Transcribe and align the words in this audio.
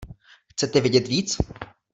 Chcete 0.51 0.81
vědět 0.81 1.07
víc? 1.07 1.37